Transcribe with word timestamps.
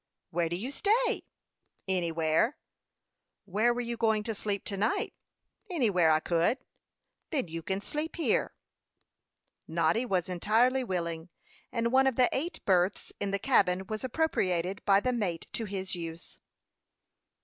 "Where 0.31 0.49
do 0.49 0.55
you 0.55 0.71
stay?" 0.71 1.27
"Anywhere." 1.87 2.57
"Where 3.45 3.71
were 3.71 3.81
you 3.81 3.97
going 3.97 4.23
to 4.23 4.33
sleep 4.33 4.63
to 4.65 4.75
night?" 4.75 5.13
"Anywhere 5.69 6.09
I 6.09 6.19
could." 6.19 6.57
"Then 7.29 7.49
you 7.49 7.61
can 7.61 7.81
sleep 7.81 8.15
here." 8.15 8.55
Noddy 9.67 10.07
was 10.07 10.27
entirely 10.27 10.83
willing, 10.83 11.29
and 11.71 11.91
one 11.91 12.07
of 12.07 12.15
the 12.15 12.29
eight 12.31 12.65
berths 12.65 13.13
in 13.19 13.29
the 13.29 13.37
cabin 13.37 13.85
was 13.85 14.03
appropriated 14.03 14.83
by 14.85 15.01
the 15.01 15.13
mate 15.13 15.45
to 15.53 15.65
his 15.65 15.93
use. 15.93 16.39